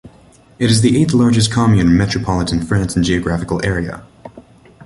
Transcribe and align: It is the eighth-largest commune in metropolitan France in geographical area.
It 0.57 0.71
is 0.71 0.81
the 0.81 0.99
eighth-largest 0.99 1.53
commune 1.53 1.85
in 1.85 1.95
metropolitan 1.95 2.65
France 2.65 2.95
in 2.97 3.03
geographical 3.03 3.63
area. 3.63 4.03